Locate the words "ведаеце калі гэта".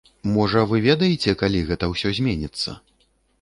0.85-1.91